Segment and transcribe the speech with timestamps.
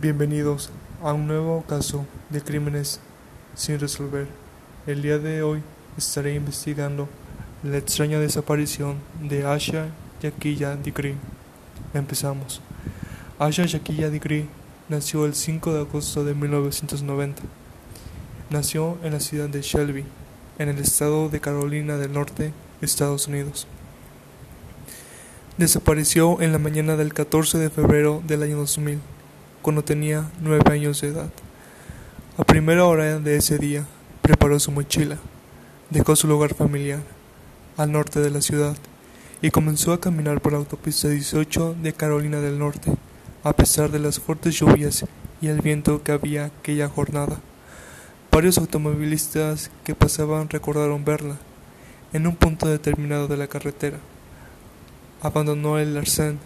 [0.00, 0.70] Bienvenidos
[1.02, 3.00] a un nuevo caso de crímenes
[3.54, 4.28] sin resolver.
[4.86, 5.62] El día de hoy
[5.98, 7.06] estaré investigando
[7.62, 9.88] la extraña desaparición de Asha
[10.22, 11.16] Yakiya Digri.
[11.92, 12.62] Empezamos.
[13.38, 14.48] Asha Yakiya Digri
[14.88, 17.42] nació el 5 de agosto de 1990.
[18.48, 20.06] Nació en la ciudad de Shelby,
[20.58, 23.66] en el estado de Carolina del Norte, Estados Unidos.
[25.58, 28.98] Desapareció en la mañana del 14 de febrero del año 2000
[29.62, 31.30] cuando tenía nueve años de edad.
[32.38, 33.84] A primera hora de ese día,
[34.22, 35.18] preparó su mochila,
[35.90, 37.02] dejó su lugar familiar,
[37.76, 38.76] al norte de la ciudad,
[39.42, 42.92] y comenzó a caminar por la autopista 18 de Carolina del Norte,
[43.42, 45.04] a pesar de las fuertes lluvias
[45.40, 47.40] y el viento que había aquella jornada.
[48.30, 51.36] Varios automovilistas que pasaban recordaron verla,
[52.12, 53.98] en un punto determinado de la carretera.
[55.22, 56.38] Abandonó el arcén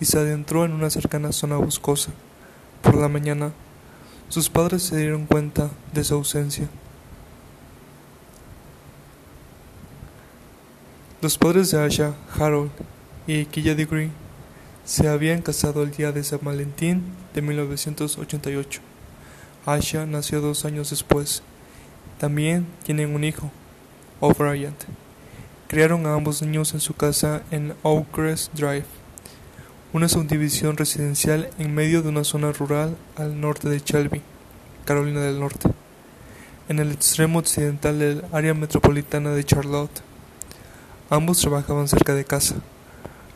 [0.00, 2.10] y se adentró en una cercana zona boscosa.
[2.90, 3.52] Por la mañana,
[4.28, 6.68] sus padres se dieron cuenta de su ausencia.
[11.22, 12.72] Los padres de Asha, Harold
[13.28, 14.10] y Killa Degree,
[14.84, 18.80] se habían casado el día de San Valentín de 1988.
[19.66, 21.44] Asha nació dos años después.
[22.18, 23.52] También tienen un hijo,
[24.18, 24.74] O'Brien.
[25.68, 28.99] Criaron a ambos niños en su casa en Oakcrest Drive
[29.92, 34.22] una subdivisión residencial en medio de una zona rural al norte de Shelby,
[34.84, 35.68] Carolina del Norte,
[36.68, 40.02] en el extremo occidental del área metropolitana de Charlotte.
[41.10, 42.54] Ambos trabajaban cerca de casa.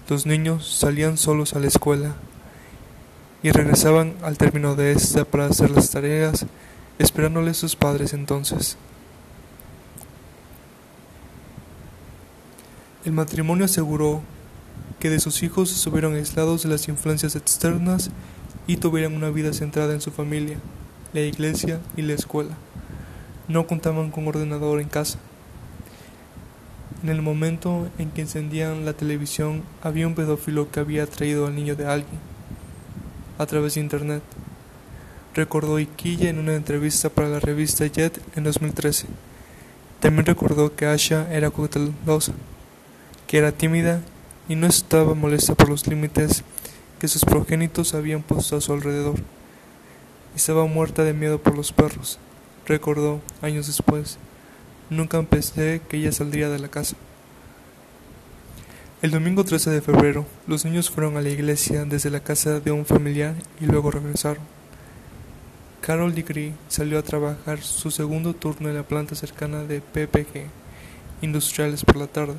[0.09, 2.15] Los niños salían solos a la escuela
[3.43, 6.47] y regresaban al término de esta para hacer las tareas,
[7.01, 8.77] esperándoles sus padres entonces.
[13.05, 14.23] El matrimonio aseguró
[15.05, 18.11] que de sus hijos estuvieron aislados de las influencias externas
[18.67, 20.57] y tuvieran una vida centrada en su familia,
[21.13, 22.57] la iglesia y la escuela.
[23.47, 25.19] No contaban con ordenador en casa.
[27.03, 31.55] En el momento en que encendían la televisión había un pedófilo que había traído al
[31.55, 32.19] niño de alguien
[33.37, 34.23] a través de internet.
[35.35, 39.07] Recordó Iquilla en una entrevista para la revista Jet en 2013.
[40.01, 42.33] También recordó que Asha era cautelosa,
[43.27, 44.01] que era tímida
[44.49, 46.43] y no estaba molesta por los límites
[46.99, 49.17] que sus progénitos habían puesto a su alrededor.
[50.37, 52.19] Estaba muerta de miedo por los perros,
[52.67, 54.19] recordó años después.
[54.91, 56.97] Nunca pensé que ella saldría de la casa.
[59.03, 62.71] El domingo 13 de febrero, los niños fueron a la iglesia desde la casa de
[62.71, 64.43] un familiar y luego regresaron.
[65.83, 70.47] Carol Degree salió a trabajar su segundo turno en la planta cercana de PPG
[71.21, 72.35] Industriales por la tarde.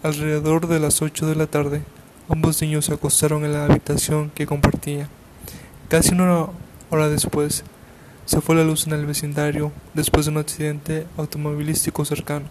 [0.00, 1.82] Alrededor de las ocho de la tarde,
[2.28, 5.08] ambos niños se acostaron en la habitación que compartían.
[5.88, 6.46] Casi una
[6.90, 7.64] hora después,
[8.24, 12.46] se fue la luz en el vecindario después de un accidente automovilístico cercano.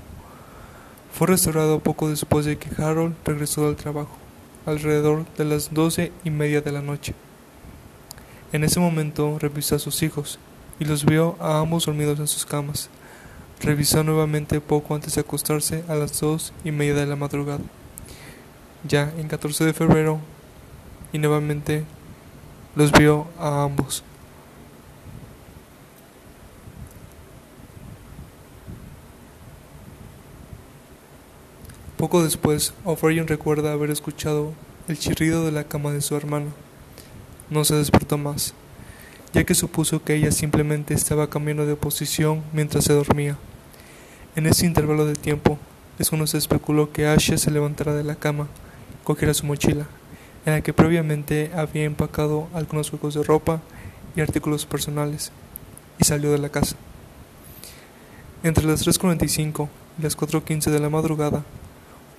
[1.13, 4.17] Fue restaurado poco después de que Harold regresó del trabajo,
[4.65, 7.13] alrededor de las doce y media de la noche.
[8.51, 10.37] En ese momento revisó a sus hijos
[10.81, 12.89] y los vio a ambos dormidos en sus camas.
[13.61, 17.63] Revisó nuevamente poco antes de acostarse a las dos y media de la madrugada.
[18.87, 20.19] Ya en 14 de febrero,
[21.11, 21.83] y nuevamente
[22.75, 24.03] los vio a ambos.
[31.97, 34.53] Poco después, O'Brien recuerda haber escuchado
[34.87, 36.53] el chirrido de la cama de su hermano.
[37.49, 38.53] No se despertó más
[39.33, 43.37] ya que supuso que ella simplemente estaba cambiando de posición mientras se dormía.
[44.35, 45.57] En ese intervalo de tiempo
[45.99, 48.47] es cuando se especuló que Asha se levantara de la cama,
[49.03, 49.87] cogiera su mochila,
[50.45, 53.61] en la que previamente había empacado algunos juegos de ropa
[54.15, 55.31] y artículos personales,
[55.99, 56.75] y salió de la casa.
[58.43, 59.67] Entre las 3.45
[59.99, 61.43] y las 4.15 de la madrugada,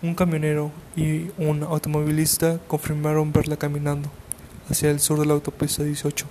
[0.02, 4.08] un camionero y un automovilista confirmaron verla caminando
[4.70, 6.26] hacia el sur de la autopista 18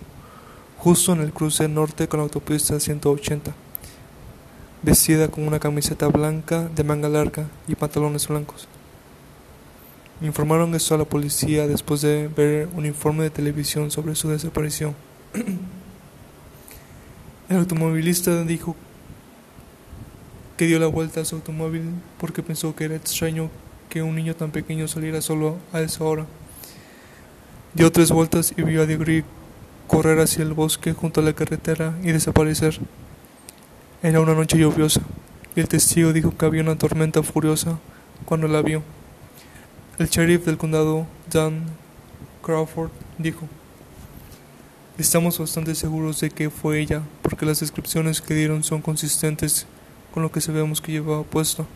[0.78, 3.54] justo en el cruce norte con la autopista 180,
[4.84, 8.68] vestida con una camiseta blanca de manga larga y pantalones blancos.
[10.22, 14.96] Informaron esto a la policía después de ver un informe de televisión sobre su desaparición.
[17.50, 18.76] El automovilista dijo
[20.58, 21.84] que dio la vuelta a su automóvil
[22.20, 23.50] porque pensó que era extraño
[23.90, 26.26] que un niño tan pequeño saliera solo a esa hora.
[27.74, 29.24] Dio tres vueltas y vio a Degree
[29.88, 32.80] correr hacia el bosque junto a la carretera y desaparecer.
[34.04, 35.02] Era una noche lluviosa,
[35.56, 37.80] y el testigo dijo que había una tormenta furiosa
[38.26, 38.84] cuando la vio.
[39.98, 41.66] El sheriff del condado, Dan
[42.44, 43.48] Crawford, dijo,
[44.98, 49.68] Estamos bastante seguros de que fue ella, porque las descripciones que dieron son consistentes
[50.12, 51.68] con lo que sabemos que llevaba puesto.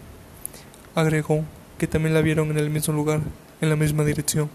[0.96, 1.46] Agregó
[1.78, 3.22] que también la vieron en el mismo lugar,
[3.62, 4.50] en la misma dirección.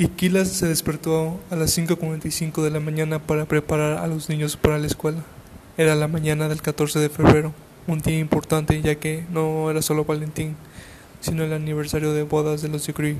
[0.00, 4.78] Iquila se despertó a las 5.45 de la mañana para preparar a los niños para
[4.78, 5.22] la escuela.
[5.76, 7.52] Era la mañana del 14 de febrero,
[7.86, 10.56] un día importante ya que no era solo Valentín,
[11.20, 13.18] sino el aniversario de bodas de los Degree.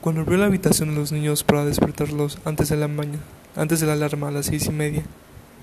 [0.00, 3.24] Cuando abrió la habitación de los niños para despertarlos antes de la mañana,
[3.56, 5.02] antes de la alarma a las seis y media,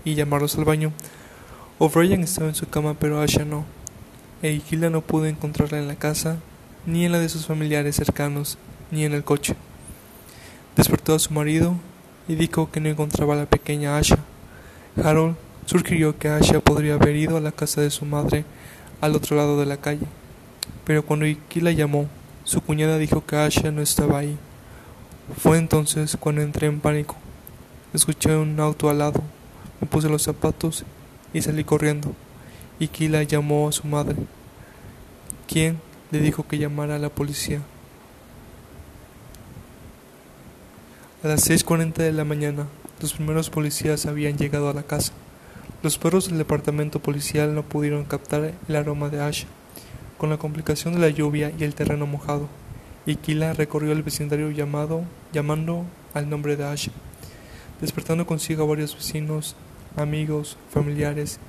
[0.04, 0.92] y llamarlos al baño,
[1.80, 3.64] O'Brien estaba en su cama pero Asha no,
[4.42, 6.36] e Gila no pudo encontrarla en la casa,
[6.86, 8.58] ni en la de sus familiares cercanos,
[8.92, 9.56] ni en el coche.
[10.76, 11.76] Despertó a su marido
[12.28, 14.20] y dijo que no encontraba a la pequeña Asha.
[15.04, 15.36] Harold
[15.66, 18.46] sugirió que Asha podría haber ido a la casa de su madre
[19.02, 20.06] al otro lado de la calle,
[20.86, 22.08] pero cuando Ikila llamó
[22.44, 24.38] su cuñada dijo que Asha no estaba ahí.
[25.38, 27.16] Fue entonces cuando entré en pánico.
[27.94, 29.22] Escuché un auto al lado,
[29.80, 30.84] me puse los zapatos
[31.34, 32.14] y salí corriendo.
[32.80, 34.16] Y Kila llamó a su madre,
[35.48, 35.80] quien
[36.10, 37.62] le dijo que llamara a la policía.
[41.24, 42.66] A las 6.40 de la mañana,
[43.00, 45.14] los primeros policías habían llegado a la casa.
[45.84, 49.46] Los perros del departamento policial no pudieron captar el aroma de Asha
[50.18, 52.48] con la complicación de la lluvia y el terreno mojado,
[53.06, 55.86] y Kila recorrió el vecindario llamado, llamando
[56.16, 56.92] al nombre de Asha,
[57.82, 59.56] despertando consigo a varios vecinos,
[59.98, 61.40] amigos, familiares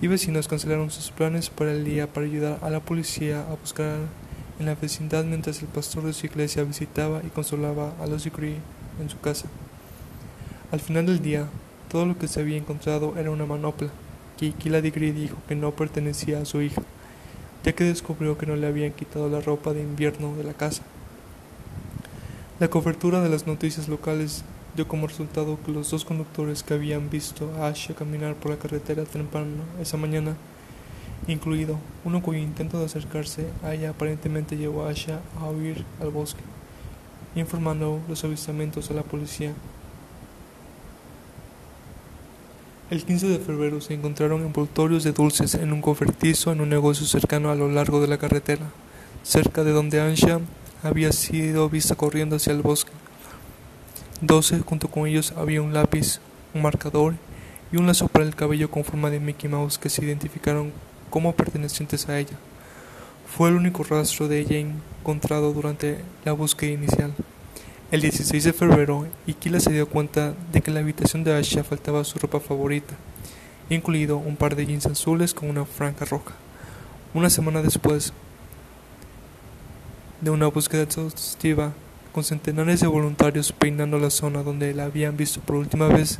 [0.00, 3.98] y vecinos cancelaron sus planes para el día para ayudar a la policía a buscar
[4.60, 8.58] en la vecindad mientras el pastor de su iglesia visitaba y consolaba a los Degree
[9.00, 9.48] en su casa.
[10.70, 11.48] Al final del día,
[11.88, 13.88] todo lo que se había encontrado era una manopla,
[14.36, 16.82] Kila Degree dijo que no pertenecía a su hija,
[17.64, 20.82] ya que descubrió que no le habían quitado la ropa de invierno de la casa.
[22.58, 24.44] La cobertura de las noticias locales
[24.76, 28.58] dio como resultado que los dos conductores que habían visto a Asha caminar por la
[28.58, 30.36] carretera temprano esa mañana,
[31.28, 36.10] incluido uno cuyo intento de acercarse a ella aparentemente llevó a Asha a huir al
[36.10, 36.42] bosque,
[37.34, 39.52] informando los avistamientos a la policía.
[42.90, 47.06] El 15 de febrero se encontraron envoltorios de dulces en un cobertizo en un negocio
[47.06, 48.66] cercano a lo largo de la carretera,
[49.22, 50.40] cerca de donde Ansha
[50.82, 52.90] había sido vista corriendo hacia el bosque.
[54.20, 56.20] Doce, junto con ellos había un lápiz,
[56.52, 57.14] un marcador
[57.70, 60.72] y un lazo para el cabello con forma de Mickey Mouse que se identificaron
[61.10, 62.38] como pertenecientes a ella.
[63.36, 67.12] Fue el único rastro de ella encontrado durante la búsqueda inicial.
[67.90, 71.64] El 16 de febrero, Ikila se dio cuenta de que en la habitación de Asha
[71.64, 72.94] faltaba su ropa favorita,
[73.68, 76.34] incluido un par de jeans azules con una franja roja.
[77.14, 78.12] Una semana después
[80.20, 81.72] de una búsqueda exhaustiva,
[82.12, 86.18] con centenares de voluntarios peinando la zona donde la habían visto por última vez,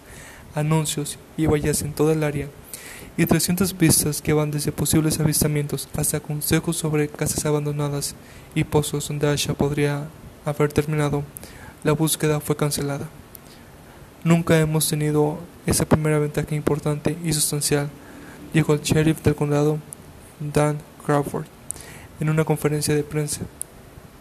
[0.54, 2.48] anuncios y vallas en toda el área,
[3.16, 8.14] y 300 pistas que van desde posibles avistamientos hasta consejos sobre casas abandonadas
[8.54, 10.08] y pozos donde Asha podría
[10.44, 11.22] haber terminado
[11.82, 13.08] la búsqueda fue cancelada.
[14.22, 17.88] Nunca hemos tenido esa primera ventaja importante y sustancial,
[18.52, 19.78] dijo el sheriff del condado,
[20.38, 21.46] Dan Crawford,
[22.20, 23.40] en una conferencia de prensa.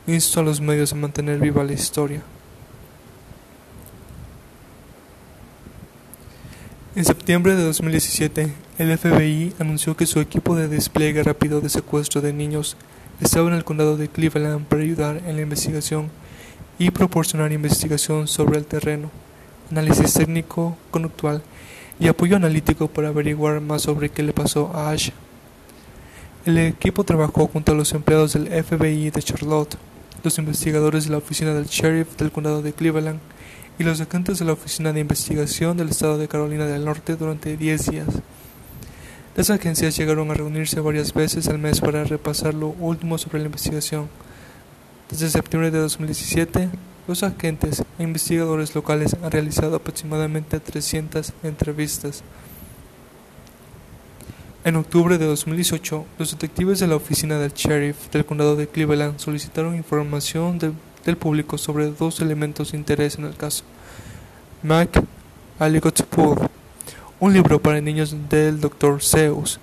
[0.08, 2.22] Insto a los medios a mantener viva la historia.
[7.00, 12.20] En septiembre de 2017, el FBI anunció que su equipo de despliegue rápido de secuestro
[12.20, 12.76] de niños
[13.22, 16.10] estaba en el condado de Cleveland para ayudar en la investigación
[16.78, 19.12] y proporcionar investigación sobre el terreno,
[19.72, 21.42] análisis técnico conductual
[22.02, 25.14] y apoyo analítico para averiguar más sobre qué le pasó a Asha.
[26.46, 29.78] El equipo trabajó junto a los empleados del FBI de Charlotte,
[30.22, 33.22] los investigadores de la oficina del sheriff del condado de Cleveland
[33.80, 37.57] y los agentes de la oficina de investigación del estado de Carolina del Norte durante
[37.57, 38.07] 10 días.
[39.36, 43.45] Las agencias llegaron a reunirse varias veces al mes para repasar lo último sobre la
[43.45, 44.09] investigación
[45.09, 46.69] desde septiembre de 2017,
[47.07, 52.21] los agentes e investigadores locales han realizado aproximadamente 300 entrevistas.
[54.64, 59.18] En octubre de 2018, los detectives de la oficina del sheriff del condado de Cleveland
[59.18, 60.59] solicitaron información
[61.06, 63.64] del público sobre dos elementos de interés en el caso.
[64.64, 65.04] Mac
[65.60, 66.38] Alligott's Pool,
[67.20, 69.02] un libro para niños del Dr.
[69.02, 69.60] Zeus,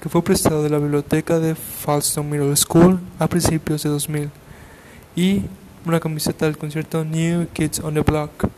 [0.00, 4.30] que fue prestado de la biblioteca de Falston Middle School a principios de 2000
[5.14, 5.42] y
[5.84, 8.48] una camiseta del concierto New Kids on the Block.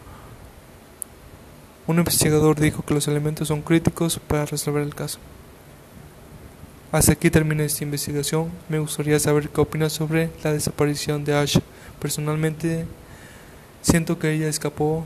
[1.87, 5.19] Un investigador dijo que los elementos son críticos para resolver el caso.
[6.91, 8.51] Hasta aquí termina esta investigación.
[8.69, 11.59] Me gustaría saber qué opinas sobre la desaparición de Ash.
[12.01, 12.87] Personalmente,
[13.83, 15.05] siento que ella escapó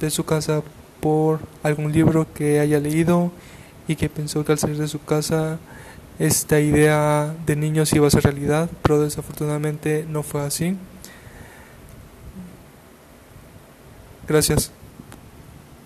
[0.00, 0.62] de su casa
[1.00, 3.32] por algún libro que haya leído
[3.88, 5.58] y que pensó que al salir de su casa
[6.18, 10.76] esta idea de niños iba a ser realidad, pero desafortunadamente no fue así.
[14.28, 14.70] Gracias.